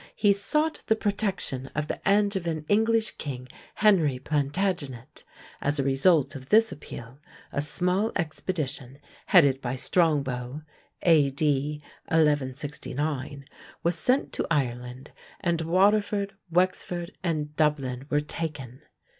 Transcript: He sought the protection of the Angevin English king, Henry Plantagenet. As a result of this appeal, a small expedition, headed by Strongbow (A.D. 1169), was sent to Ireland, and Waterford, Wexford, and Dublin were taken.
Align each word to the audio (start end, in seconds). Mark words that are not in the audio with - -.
He 0.15 0.33
sought 0.33 0.81
the 0.87 0.95
protection 0.95 1.67
of 1.75 1.87
the 1.87 2.01
Angevin 2.09 2.65
English 2.67 3.11
king, 3.17 3.47
Henry 3.75 4.17
Plantagenet. 4.17 5.23
As 5.61 5.77
a 5.79 5.83
result 5.83 6.35
of 6.35 6.49
this 6.49 6.71
appeal, 6.71 7.19
a 7.51 7.61
small 7.61 8.11
expedition, 8.15 8.97
headed 9.27 9.61
by 9.61 9.75
Strongbow 9.75 10.63
(A.D. 11.03 11.83
1169), 12.05 13.45
was 13.83 13.95
sent 13.95 14.33
to 14.33 14.47
Ireland, 14.49 15.11
and 15.39 15.61
Waterford, 15.61 16.33
Wexford, 16.49 17.11
and 17.23 17.55
Dublin 17.55 18.07
were 18.09 18.21
taken. 18.21 18.81